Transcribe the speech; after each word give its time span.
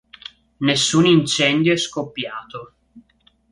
Nessun 0.61 1.05
incendio 1.05 1.73
è 1.73 1.77
scoppiato. 1.77 2.73